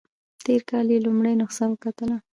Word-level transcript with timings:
تېر 0.43 0.61
کال 0.69 0.85
یې 0.93 1.03
لومړنۍ 1.05 1.33
نسخه 1.41 1.65
وکتله. 1.69 2.17